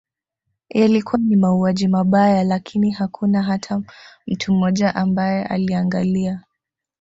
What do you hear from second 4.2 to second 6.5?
mtu mmoja ambaye aliangalia